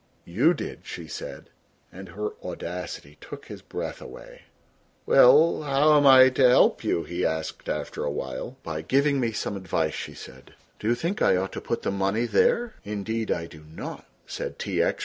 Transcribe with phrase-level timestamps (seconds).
[0.25, 1.51] "You did," she said,
[1.91, 4.45] and her audacity took his breath away.
[5.05, 8.57] "Well, how am I to help you!" he asked after a while.
[8.63, 11.91] "By giving me some advice," she said; "do you think I ought to put the
[11.91, 14.81] money there!" "Indeed I do not," said T.
[14.81, 14.99] X.